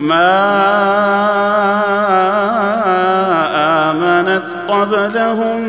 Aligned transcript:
ما 0.00 0.30
آمنت 3.90 4.50
قبلهم 4.68 5.60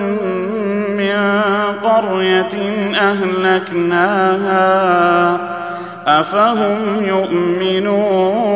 من 0.98 1.18
قرية 1.84 2.56
أهلكناها. 2.96 4.60
أفهم 6.08 7.04
يؤمنون؟ 7.04 8.50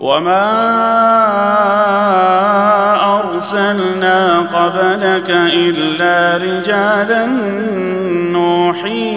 وما 0.00 0.50
أرسلنا 3.20 4.38
قبلك 4.38 5.30
إلا 5.30 6.36
رجالا 6.36 7.26
نوحي 8.32 9.10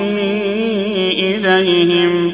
إليهم. 1.20 2.34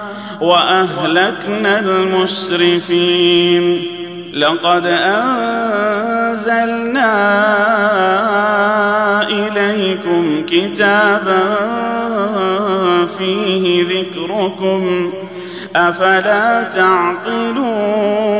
وأهلكنا 0.41 1.79
المسرفين. 1.79 3.81
لقد 4.33 4.85
أنزلنا 4.85 5.41
إليكم 9.29 10.43
كتابا 10.47 11.43
فيه 13.17 13.83
ذكركم. 13.83 15.11
أفلا 15.75 16.63
تعقلون؟ 16.63 18.31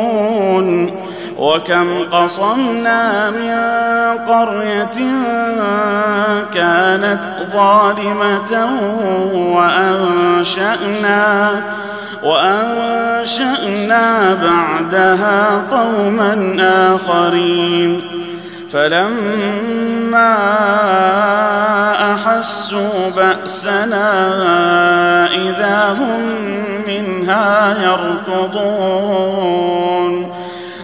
وكم 1.38 2.04
قصمنا 2.12 3.30
من 3.30 3.52
قرية 4.28 4.98
كانت 6.54 7.22
ظالمة 7.54 8.70
وأنشأنا 9.56 11.62
وأنشأنا 12.24 14.08
بعدها 14.34 15.64
قوما 15.72 16.56
آخرين. 16.96 18.02
فلما 18.74 20.38
أحسوا 22.14 23.10
بأسنا 23.16 24.10
إذا 25.28 25.96
هم 26.00 26.22
منها 26.88 27.76
يركضون. 27.84 30.11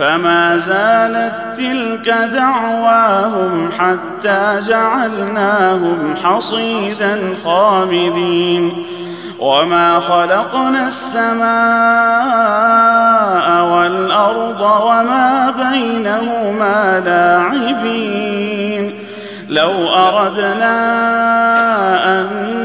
فما 0.00 0.56
زالت 0.56 1.34
تلك 1.56 2.14
دعواهم 2.32 3.68
حتى 3.78 4.60
جعلناهم 4.66 6.14
حصيدا 6.24 7.18
خامدين. 7.44 8.86
وما 9.38 10.00
خلقنا 10.00 10.86
السماء 10.86 11.40
والأرض 13.64 14.60
وما 14.60 15.50
بينهما 15.50 17.02
لاعبين. 17.06 18.94
لو 19.48 19.72
أردنا 19.96 20.76
أن 22.20 22.59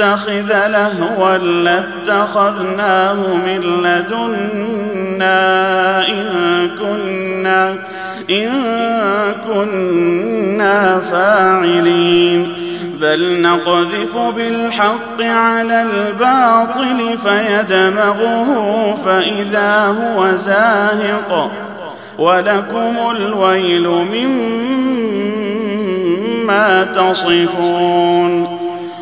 نتخذ 0.00 0.68
لهوا 0.68 1.38
لاتخذناه 1.38 3.34
من 3.36 3.60
لدنا 3.82 5.38
إن 6.08 6.24
كنا 6.78 7.78
إن 8.30 8.50
كنا 9.48 11.00
فاعلين. 11.00 12.56
بل 13.00 13.42
نقذف 13.42 14.16
بالحق 14.16 15.22
على 15.22 15.82
الباطل 15.82 17.18
فيدمغه 17.18 18.48
فإذا 19.04 19.86
هو 19.86 20.34
زاهق. 20.34 21.50
ولكم 22.18 22.96
الويل 23.16 23.88
مما 23.88 24.84
تصفون. 26.84 28.59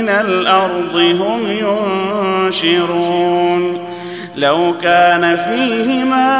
من 0.00 0.08
الأرض 0.08 0.96
هم 0.96 1.40
ينشرون. 2.46 3.86
لو 4.36 4.74
كان 4.82 5.36
فيهما 5.36 6.30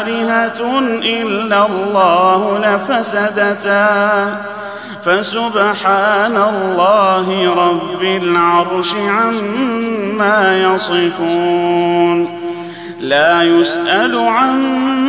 آلهة 0.00 0.78
إلا 1.02 1.66
الله 1.66 2.58
لفسدتا. 2.58 4.36
فسبحان 5.02 6.36
الله 6.36 7.54
رب 7.54 8.02
العرش 8.02 8.94
عما 8.94 10.58
يصفون. 10.58 12.40
لا 13.00 13.42
يسأل 13.42 14.18
عما 14.18 15.05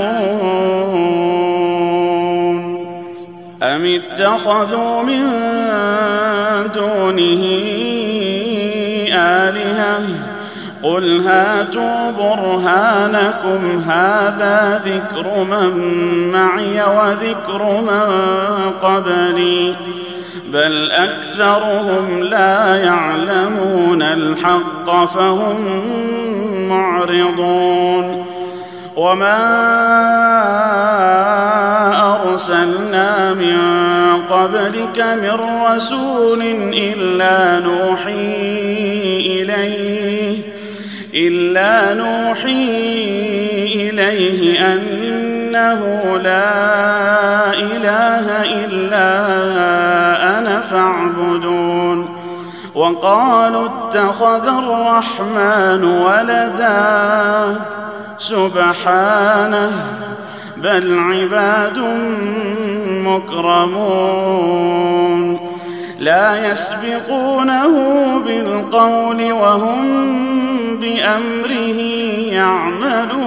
أم 3.63 3.85
اتخذوا 3.85 5.03
من 5.03 5.29
دونه 6.75 7.43
آلهة؟ 9.13 10.03
قل 10.83 11.27
هاتوا 11.27 12.11
برهانكم 12.11 13.79
هذا 13.79 14.81
ذكر 14.85 15.43
من 15.43 15.71
معي 16.31 16.81
وذكر 16.83 17.81
من 17.81 18.09
قبلي. 18.81 19.75
بل 20.47 20.91
أكثرهم 20.91 22.23
لا 22.23 22.75
يعلمون 22.75 24.01
الحق 24.01 25.05
فهم 25.05 25.57
معرضون. 26.69 28.25
وما 28.97 29.37
أرسلنا 32.37 33.33
من 33.33 33.57
قبلك 34.29 34.99
من 34.99 35.39
رسول 35.65 36.41
إلا 36.73 37.59
نوحي 37.59 38.35
إليه 39.25 40.41
إلا 41.13 41.93
نوحي 41.93 42.69
إليه 43.75 44.59
إنه 45.57 46.17
لا 46.17 47.53
إله 47.53 48.43
إلا 48.65 49.17
فاعبدون. 50.61 52.17
وقالوا 52.75 53.67
اتخذ 53.67 54.47
الرحمن 54.47 55.83
ولدا. 55.83 57.55
سبحانه 58.17 59.71
بل 60.57 60.99
عباد 60.99 61.79
مكرمون. 63.05 64.27
لا 65.99 66.51
يسبقونه 66.51 67.73
بالقول 68.25 69.31
وهم 69.31 69.87
بأمره 70.79 71.79
يعملون. 72.31 73.26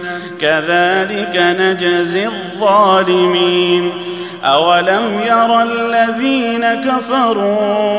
كذلك 0.41 1.35
نجزي 1.35 2.27
الظالمين. 2.27 3.91
أولم 4.43 5.21
ير 5.25 5.61
الذين 5.61 6.65
كفروا 6.81 7.91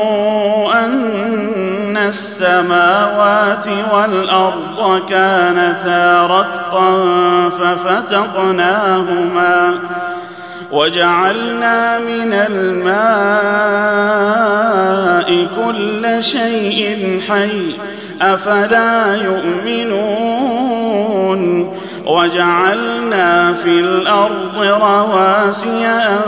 أن 0.85 1.97
السماوات 1.97 3.67
والأرض 3.93 5.05
كانتا 5.09 6.25
رتقا 6.25 6.99
ففتقناهما 7.49 8.99
وجعلنا 10.71 11.99
من 11.99 12.33
الماء 12.33 12.93
كل 15.65 16.23
شيء 16.23 17.19
حي 17.29 17.75
أفلا 18.21 19.15
يؤمنون 19.15 20.42
وجعلنا 22.05 23.53
في 23.53 23.79
الأرض 23.79 24.57
رواسي 24.59 25.85
أن 25.85 26.21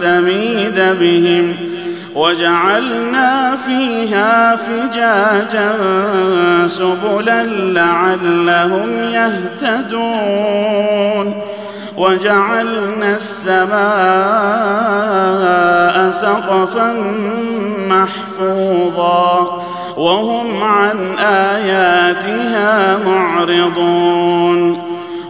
تميد 0.00 0.78
بهم 1.00 1.56
وجعلنا 2.14 3.56
فيها 3.56 4.56
فجاجا 4.56 5.72
سبلا 6.66 7.42
لعلهم 7.42 9.02
يهتدون 9.02 10.54
وجعلنا 11.96 13.16
السماء 13.16 13.74
سقفا 16.10 16.92
محفوظا 17.88 19.63
وهم 19.96 20.62
عن 20.62 21.18
آياتها 21.18 22.98
معرضون 23.06 24.82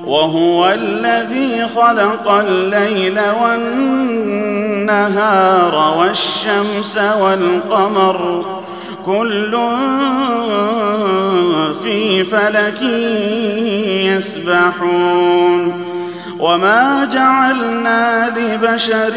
وهو 0.07 0.71
الذي 0.71 1.69
خلق 1.69 2.29
الليل 2.29 3.21
والنهار 3.43 4.95
والشمس 5.99 6.99
والقمر 7.21 8.45
كل 9.07 9.59
في 11.83 12.25
فلك 12.25 12.83
يسبحون 14.13 15.85
وما 16.39 17.09
جعلنا 17.13 18.33
لبشر 18.39 19.13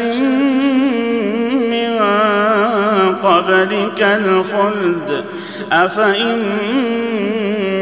قبلك 3.22 4.02
الخلد 4.02 5.24
أفإن 5.72 6.42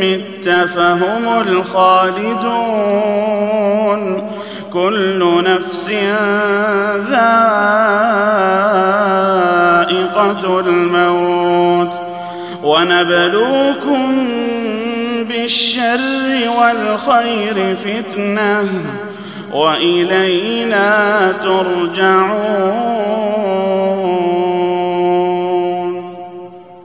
مت 0.03 0.49
فهم 0.49 1.43
الخالدون. 1.49 2.37
كل 4.73 5.45
نفس 5.45 5.91
ذائقة 7.11 7.41
الموت. 10.61 11.95
ونبلوكم 12.63 14.29
بالشر 15.29 16.51
والخير 16.59 17.75
فتنة 17.75 18.69
وإلينا 19.53 21.33
ترجعون. 21.43 22.87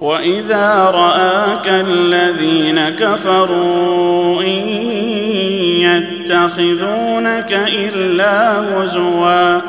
واذا 0.01 0.91
راك 0.93 1.67
الذين 1.67 2.89
كفروا 2.89 4.41
ان 4.41 4.67
يتخذونك 5.81 7.53
الا 7.74 8.60
هزوا 8.60 9.62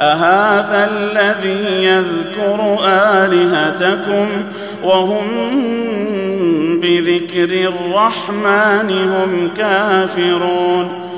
اهذا 0.00 0.90
الذي 0.92 1.84
يذكر 1.84 2.78
الهتكم 2.84 4.28
وهم 4.82 5.26
بذكر 6.80 7.68
الرحمن 7.68 8.90
هم 8.90 9.50
كافرون 9.56 11.08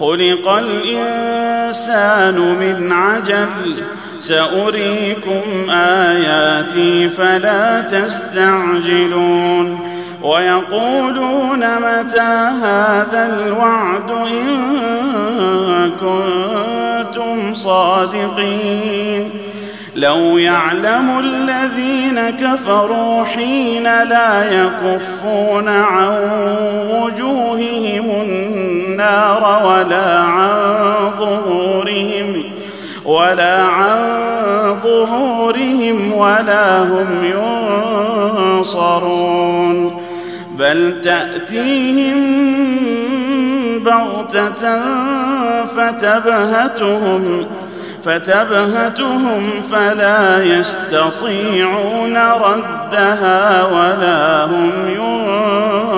خلق 0.00 0.48
الإنسان 0.48 2.38
من 2.38 2.92
عجل. 2.92 3.84
سأريكم 4.18 5.70
آياتي 5.70 7.08
فلا 7.08 7.80
تستعجلون. 7.80 9.78
ويقولون 10.22 11.58
متى 11.58 12.50
هذا 12.62 13.30
الوعد 13.32 14.10
إن 14.10 15.90
كنتم 16.00 17.54
صادقين. 17.54 19.30
لو 19.96 20.38
يعلم 20.38 21.18
الذين 21.18 22.30
كفروا 22.30 23.24
حين 23.24 23.84
لا 23.84 24.62
يكفون 24.62 25.68
عن 25.68 26.12
وجوههم 26.90 28.10
النار 28.22 28.67
ولا 29.00 30.18
عن 30.18 31.10
ظهورهم 31.18 32.44
ولا 33.04 33.62
عن 33.62 33.98
ظهورهم 34.82 36.12
ولا 36.12 36.82
هم 36.82 37.24
ينصرون. 38.64 40.00
بل 40.58 41.00
تأتيهم 41.04 42.48
بغتة 43.78 44.78
فتبهتهم 45.64 47.46
فتبهتهم 48.02 49.50
فلا 49.70 50.44
يستطيعون 50.44 52.16
ردها 52.16 53.64
ولا 53.64 54.44
هم 54.44 54.72
ينظرون 54.88 55.97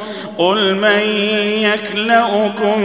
قل 0.41 0.75
من 0.75 1.01
يكلؤكم 1.61 2.81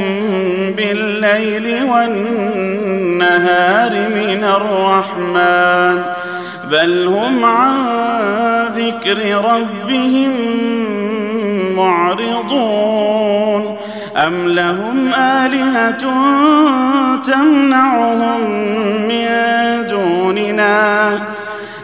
بالليل 0.76 1.84
والنهار 1.90 3.90
من 4.08 4.44
الرحمن 4.44 6.02
بل 6.70 7.06
هم 7.06 7.44
عن 7.44 7.76
ذكر 8.76 9.44
ربهم 9.44 10.32
معرضون 11.76 13.76
أم 14.16 14.48
لهم 14.48 15.14
آلهة 15.14 16.02
تمنعهم 17.22 18.50
من 19.08 19.26
دوننا 19.88 21.18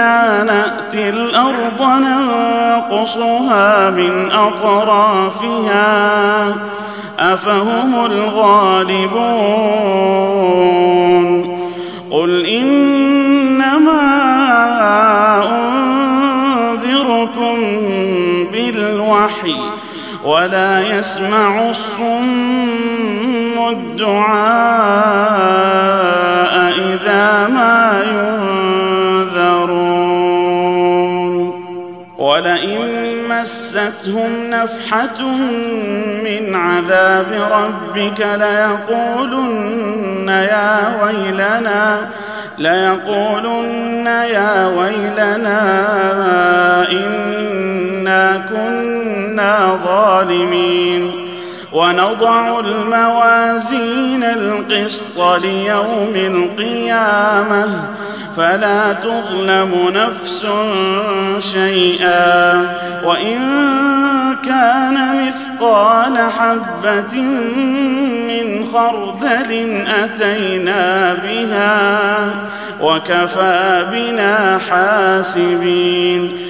أنا 0.00 0.44
ناتي 0.44 1.08
الأرض 1.08 1.82
ننقصها 1.82 3.90
من 3.90 4.32
اطرافها 4.32 5.86
افهم 7.18 8.06
الغالبون 8.06 9.20
قل 12.10 12.46
انما 12.46 14.00
انذركم 16.70 17.56
بالوحي 18.52 19.56
ولا 20.24 20.98
يسمع 20.98 21.70
الصم 21.70 23.68
الدعاء 23.68 24.30
مستهم 33.40 34.50
نفحة 34.50 35.22
من 36.24 36.54
عذاب 36.54 37.26
ربك 37.52 38.20
ليقولن 38.20 40.28
يا 40.28 41.02
ويلنا 41.04 42.08
ليقولن 42.58 44.06
يا 44.06 44.66
ويلنا 44.66 45.60
إنا 46.90 48.46
كنا 48.48 49.78
ظالمين. 49.84 51.30
ونضع 51.72 52.60
الموازين 52.60 54.24
القسط 54.24 55.20
ليوم 55.42 56.12
القيامة 56.14 57.84
فلا 58.40 58.92
تظلم 58.92 59.92
نفس 59.94 60.46
شيئا. 61.52 62.66
وإن 63.04 63.38
كان 64.44 65.26
مثقال 65.28 66.18
حبة 66.38 67.20
من 68.28 68.66
خردل 68.66 69.82
أتينا 70.04 71.14
بها 71.14 72.30
وكفى 72.80 73.86
بنا 73.92 74.58
حاسبين. 74.70 76.49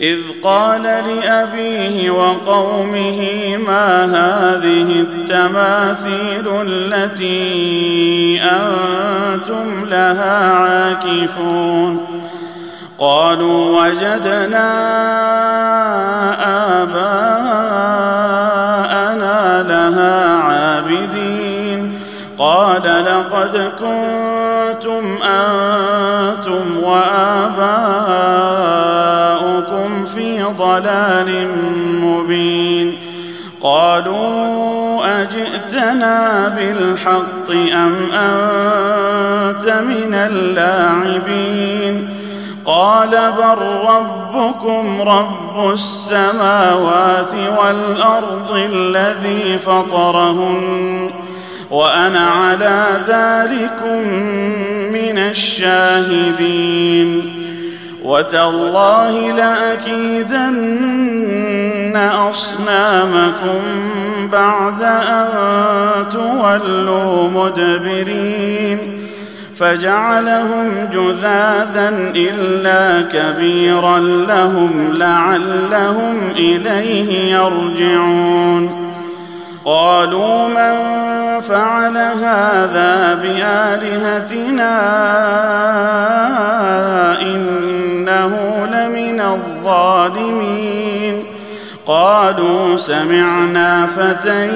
إذ 0.00 0.18
قال 0.42 0.82
لأبيه 0.82 2.10
وقومه 2.10 3.20
ما 3.56 4.04
هذه 4.04 5.00
التماثيل 5.00 6.44
التي 6.68 8.40
أنتم 8.42 9.84
لها 9.84 10.50
عاكفون؟ 10.52 12.06
قالوا 12.98 13.82
وجدنا 13.82 14.72
آباءنا 16.82 17.22
لها 19.62 20.36
عابدين. 20.36 21.98
قال 22.38 22.82
لقد 22.82 23.72
كنتم 23.78 25.18
أنتم 25.22 26.84
وآباؤكم 26.84 28.63
ضلال 30.58 31.48
مبين 32.00 32.98
قالوا 33.60 35.22
أجئتنا 35.22 36.48
بالحق 36.48 37.50
أم 37.72 38.12
أنت 38.12 39.68
من 39.68 40.14
اللاعبين 40.14 42.08
قال 42.66 43.10
بل 43.10 43.58
ربكم 43.88 45.02
رب 45.02 45.72
السماوات 45.72 47.34
والأرض 47.58 48.52
الذي 48.52 49.58
فطرهن 49.58 51.10
وأنا 51.70 52.28
على 52.30 53.00
ذلكم 53.08 54.08
من 54.92 55.18
الشاهدين 55.18 56.64
وتالله 58.04 59.32
لأكيدن 59.32 60.74
أصنامكم 61.96 63.60
بعد 64.32 64.82
أن 64.82 65.28
تولوا 66.08 67.28
مدبرين 67.28 68.78
فجعلهم 69.56 70.88
جذاذا 70.92 71.88
إلا 72.16 73.08
كبيرا 73.08 73.98
لهم 73.98 74.92
لعلهم 74.94 76.16
إليه 76.36 77.34
يرجعون 77.34 78.90
قالوا 79.64 80.48
من 80.48 80.74
فعل 81.40 81.96
هذا 81.96 83.14
بآلهتنا 83.14 84.80
إنه 88.24 88.66
لمن 88.66 89.20
الظالمين. 89.20 91.24
قالوا 91.86 92.76
سمعنا 92.76 93.86
فتى 93.86 94.46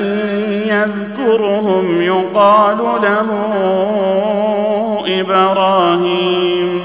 يذكرهم 0.68 2.02
يقال 2.02 2.78
له 2.78 3.28
إبراهيم. 5.20 6.84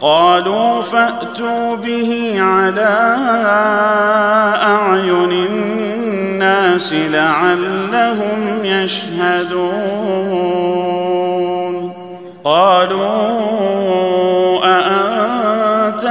قالوا 0.00 0.82
فأتوا 0.82 1.76
به 1.76 2.34
على 2.38 3.16
أعين 4.62 5.32
الناس 5.32 6.92
لعلهم 6.92 8.64
يشهدون. 8.64 10.16
قالوا 12.44 14.15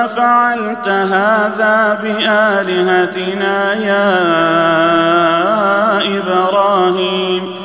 فعلت 0.08 0.88
هذا 0.88 2.00
بآلهتنا 2.04 3.74
يا 3.74 4.16
إبراهيم. 6.18 7.56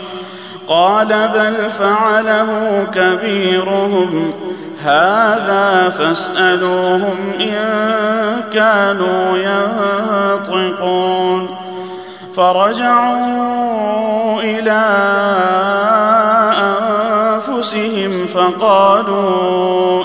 قال 0.68 1.28
بل 1.34 1.70
فعله 1.70 2.86
كبيرهم. 2.94 4.32
هذا 4.82 5.88
فاسألوهم 5.88 7.32
إن 7.40 7.56
كانوا 8.52 9.38
ينطقون. 10.38 11.48
فرجعوا 12.34 14.40
إلى 14.40 14.82
أنفسهم 16.56 18.26
فقالوا 18.26 20.04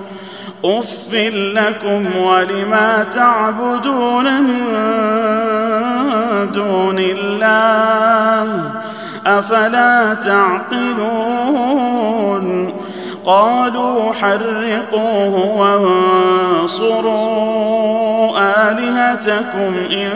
اف 0.65 1.13
لكم 1.33 2.17
ولما 2.17 3.03
تعبدون 3.03 4.41
من 4.41 4.61
دون 6.53 6.99
الله 6.99 8.71
افلا 9.25 10.13
تعقلون 10.13 11.51
قالوا 13.25 14.13
حرقوه 14.13 15.57
وانصروا 15.57 17.41
الهتكم 18.79 19.73
ان 19.91 20.11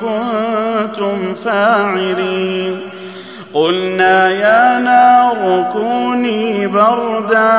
كنتم 0.00 1.34
فاعلين 1.34 2.80
قلنا 3.54 4.30
يا 4.30 4.78
نار 4.78 5.70
كوني 5.72 6.66
بردا 6.66 7.58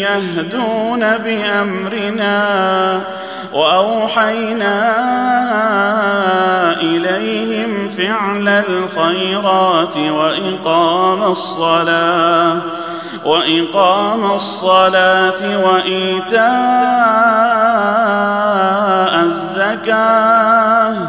يهدون 0.00 1.16
بأمرنا 1.16 2.38
وأوحينا 3.52 4.94
إليهم 6.80 7.88
فعل 7.88 8.48
الخيرات 8.48 9.96
وإقام 9.96 11.22
الصلاة 11.22 12.56
وإقام 13.24 14.30
الصلاة 14.30 15.58
وإيتاء 15.64 16.48
الزكاة 19.24 21.08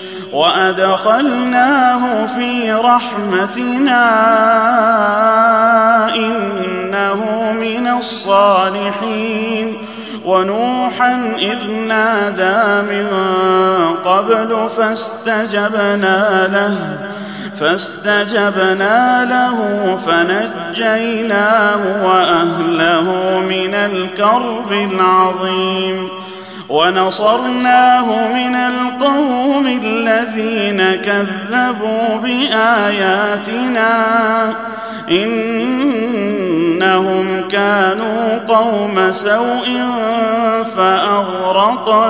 وأدخلناه 0.33 2.25
في 2.25 2.71
رحمتنا 2.71 4.05
إنه 6.15 7.51
من 7.51 7.87
الصالحين. 7.87 9.77
ونوحا 10.25 11.35
إذ 11.39 11.71
نادى 11.71 12.81
من 12.91 13.07
قبل 14.05 14.69
فاستجبنا 14.69 16.47
له 16.47 16.99
فاستجبنا 17.55 19.25
له 19.25 19.95
فنجيناه 19.95 22.05
وأهله 22.05 23.07
من 23.49 23.73
الكرب 23.73 24.71
العظيم. 24.71 26.09
ونصرناه 26.71 28.33
من 28.33 28.55
القوم 28.55 29.67
الذين 29.83 30.95
كذبوا 30.95 32.17
بآياتنا 32.23 33.89
إنهم 35.11 36.67
كانوا 37.47 38.37
قوم 38.47 39.11
سوء 39.11 39.81
فأغرقناهم 40.75 42.07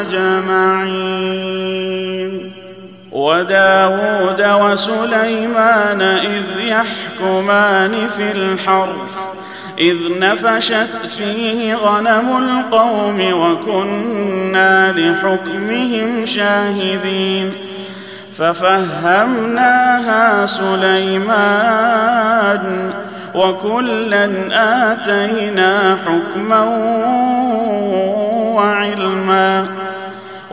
أجمعين 0.00 1.24
وداود 3.12 4.42
وسليمان 4.60 6.02
إذ 6.02 6.44
يحكمان 6.58 8.08
في 8.08 8.32
الحرث 8.32 9.34
إذ 9.78 9.96
نفشت 10.18 11.06
فيه 11.16 11.74
غنم 11.74 12.36
القوم 12.36 13.32
وكنا 13.32 14.92
لحكمهم 14.92 16.26
شاهدين 16.26 17.52
ففهمناها 18.38 19.66
سليمان 20.46 21.84
وكلا 23.34 24.30
آتينا 24.92 25.98
حكما 26.06 26.64
وعلما 28.54 29.68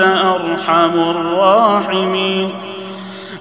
أرحم 0.00 0.94
الراحمين. 1.10 2.52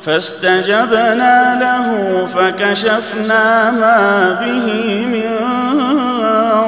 فاستجبنا 0.02 1.60
له 1.60 2.26
فكشفنا 2.26 3.72
ما 3.72 4.30
به 4.42 4.68
من 5.06 5.32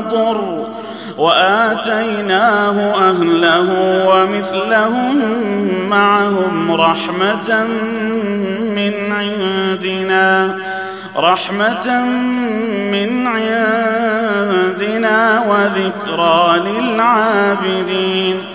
ضر 0.10 0.68
وآتيناه 1.18 2.78
أهله 3.10 3.70
ومثلهم 4.08 5.16
معهم 5.90 6.72
رحمة 6.72 7.64
من 8.76 9.12
عندنا 9.12 10.56
رحمة 11.18 12.06
من 12.92 13.28
عندنا 13.28 15.20
وذكرى 15.50 16.60
للعابدين. 16.60 18.55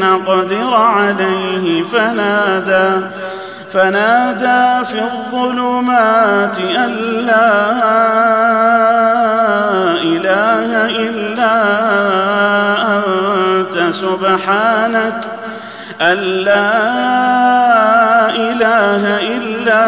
نقدر 0.00 0.74
عليه 0.74 1.82
فنادى 1.82 3.06
فنادى 3.70 4.84
في 4.84 5.02
الظلمات 5.02 6.58
أن 6.58 6.90
لا 7.26 7.60
إله 10.02 10.86
إلا 10.86 11.54
أنت 12.96 13.94
سبحانك 13.94 15.20
أن 16.00 16.16
لا 16.18 16.80
إله 18.30 19.02
إلا 19.36 19.84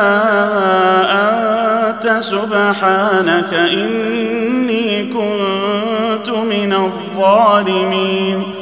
أنت 1.13 2.23
سبحانك 2.23 3.55
إني 3.55 5.07
كنت 5.07 6.31
من 6.31 6.73
الظالمين. 6.73 8.62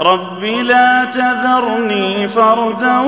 رب 0.00 0.44
لا 0.44 1.04
تذرني 1.04 2.28
فردا 2.28 2.98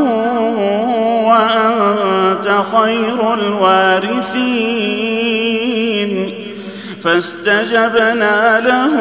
وأنت 1.24 2.62
خير 2.72 3.34
الوارثين. 3.34 4.88
فاستجبنا 7.04 8.60
له 8.60 8.94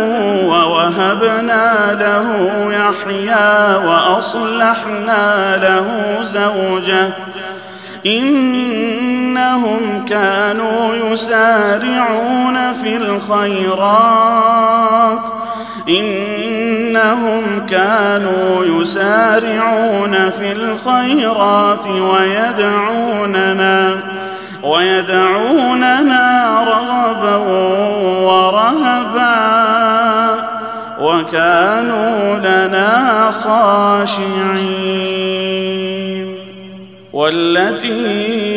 ووهبنا 0.47 1.97
له 1.99 2.27
يحيى 2.73 3.75
وأصلحنا 3.85 5.57
له 5.57 5.87
زوجه. 6.21 7.09
إنهم 8.05 10.05
كانوا 10.09 10.95
يسارعون 10.95 12.73
في 12.73 12.97
الخيرات. 12.97 15.21
إنهم 15.89 17.65
كانوا 17.69 18.65
يسارعون 18.65 20.29
في 20.29 20.51
الخيرات 20.51 21.87
ويدعوننا 21.87 23.37
ويدعوننا 24.63 26.57
رغبا 26.63 27.35
ورهبا 28.25 29.37
وكانوا 31.01 32.35
لنا 32.35 33.31
خاشعين 33.31 35.07
والتي 37.13 38.56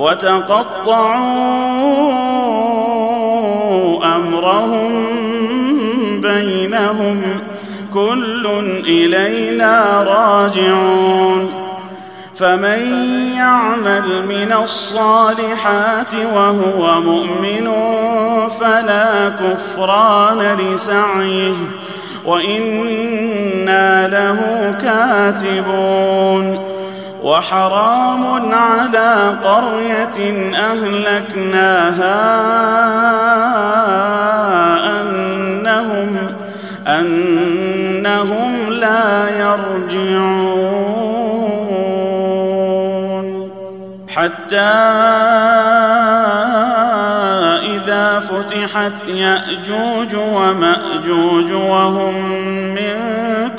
وتقطعوا 0.00 1.10
أمرهم 4.16 5.00
كل 7.94 8.46
إلينا 8.86 10.02
راجعون 10.02 11.50
فمن 12.34 12.80
يعمل 13.36 14.26
من 14.28 14.52
الصالحات 14.62 16.14
وهو 16.34 17.00
مؤمن 17.00 17.70
فلا 18.60 19.28
كفران 19.28 20.56
لسعيه 20.56 21.54
وإنا 22.26 24.08
له 24.08 24.70
كاتبون 24.82 26.69
وحرام 27.22 28.52
على 28.54 29.36
قرية 29.44 30.18
أهلكناها 30.56 32.20
أنهم 35.00 36.16
أنهم 36.86 38.72
لا 38.72 39.28
يرجعون. 39.38 40.70
حتى 44.08 44.60
إذا 47.76 48.20
فتحت 48.20 49.08
يأجوج 49.08 50.14
ومأجوج 50.14 51.52
وهم 51.52 52.14
من 52.74 53.09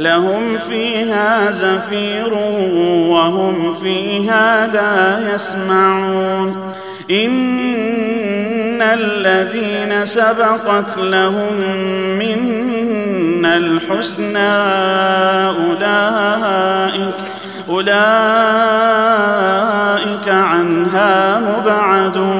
لهم 0.00 0.58
فيها 0.58 1.50
زفير 1.50 2.34
وهم 3.08 3.74
فيها 3.74 4.66
لا 4.66 5.34
يسمعون. 5.34 6.74
إن 7.10 8.82
الذين 8.82 10.04
سبقت 10.04 10.96
لهم 10.98 11.60
منا 12.18 13.56
الحسنى 13.56 14.48
أولئك 15.68 17.14
أولئك 17.68 17.90
عنها 20.28 21.40
مبعدون. 21.40 22.39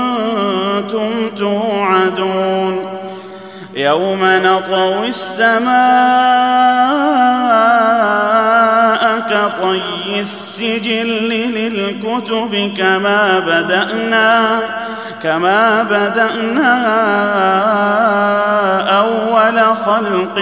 توعدون 1.37 2.99
يوم 3.75 4.19
نطوي 4.21 5.07
السماء 5.07 5.71
كطي 9.19 10.19
السجل 10.19 11.29
للكتب 11.29 12.73
كما 12.77 13.39
بدأنا 13.39 14.59
كما 15.23 15.83
بدأنا 15.83 16.71
أول 18.99 19.75
خلق 19.75 20.39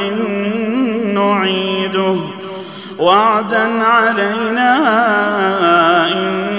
نعيده. 1.14 2.16
وعدا 3.00 3.84
علينا 3.84 4.78
أنا 6.12 6.59